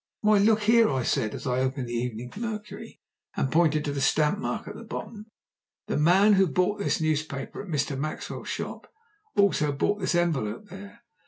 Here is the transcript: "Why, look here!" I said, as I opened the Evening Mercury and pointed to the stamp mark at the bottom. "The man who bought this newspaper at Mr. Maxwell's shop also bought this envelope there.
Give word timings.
"Why, 0.21 0.39
look 0.39 0.63
here!" 0.63 0.89
I 0.89 1.03
said, 1.03 1.35
as 1.35 1.45
I 1.45 1.59
opened 1.59 1.87
the 1.87 1.93
Evening 1.93 2.33
Mercury 2.35 2.99
and 3.37 3.51
pointed 3.51 3.85
to 3.85 3.91
the 3.91 4.01
stamp 4.01 4.39
mark 4.39 4.67
at 4.67 4.75
the 4.75 4.83
bottom. 4.83 5.27
"The 5.85 5.95
man 5.97 6.33
who 6.33 6.47
bought 6.47 6.79
this 6.79 6.99
newspaper 6.99 7.61
at 7.61 7.69
Mr. 7.69 7.95
Maxwell's 7.95 8.47
shop 8.49 8.91
also 9.37 9.71
bought 9.71 9.99
this 9.99 10.15
envelope 10.15 10.69
there. 10.69 11.03